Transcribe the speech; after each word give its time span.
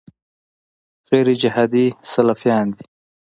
غیرجهادي 1.09 1.85
سلفیان 2.11 2.65
دي. 2.75 2.83